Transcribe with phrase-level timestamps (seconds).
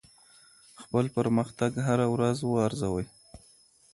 [0.81, 3.05] خپل پرمختګ هره ورځ وارزوئ.